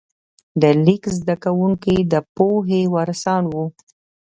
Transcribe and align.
د 0.61 0.63
لیک 0.85 1.03
زده 1.19 1.35
کوونکي 1.43 1.95
د 2.11 2.13
پوهې 2.35 2.81
وارثان 2.95 3.43
وو. 3.53 3.65